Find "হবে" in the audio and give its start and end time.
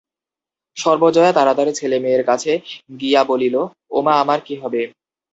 4.55-4.81